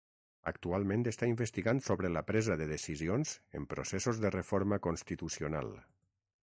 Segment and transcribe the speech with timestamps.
[0.51, 5.73] Actualment està investigant sobre la presa de decisions en processos de reforma constitucional.